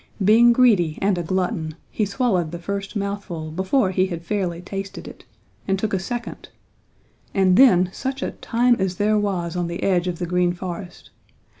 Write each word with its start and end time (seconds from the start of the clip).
Being 0.25 0.51
greedy 0.51 0.97
and 0.99 1.15
a 1.19 1.21
glutton, 1.21 1.75
he 1.91 2.05
swallowed 2.05 2.51
the 2.51 2.57
first 2.57 2.95
mouthful 2.95 3.51
before 3.51 3.91
he 3.91 4.07
had 4.07 4.23
fairly 4.23 4.59
tasted 4.59 5.07
it, 5.07 5.25
and 5.67 5.77
took 5.77 5.93
a 5.93 5.99
second, 5.99 6.49
and 7.35 7.55
then 7.55 7.89
such 7.93 8.23
a 8.23 8.31
time 8.31 8.73
as 8.79 8.95
there 8.95 9.19
was 9.19 9.55
on 9.55 9.67
the 9.67 9.83
edge 9.83 10.07
of 10.07 10.17
the 10.17 10.25
Green 10.25 10.53
Forest! 10.53 11.11